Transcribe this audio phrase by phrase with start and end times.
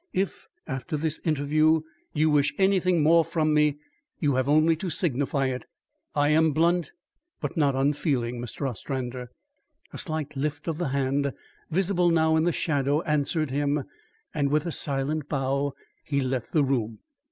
[0.13, 3.77] If after this interview you wish anything more from me,
[4.19, 5.67] you have only to signify it.
[6.15, 6.91] I am blunt,
[7.39, 8.67] but not unfeeling, Mr.
[8.67, 9.29] Ostrander."
[9.93, 11.33] A slight lift of the hand,
[11.69, 13.83] visible now in the shadow, answered him;
[14.33, 16.97] and with a silent bow he left the room.